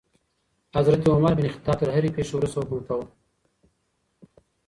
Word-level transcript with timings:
حضرت 0.75 1.09
عمر 1.09 1.33
بن 1.37 1.47
خطاب 1.53 1.75
تر 1.79 1.89
هرې 1.95 2.09
پېښي 2.15 2.33
وروسته 2.35 2.57
حکم 2.61 2.79
کاوه. 2.87 3.05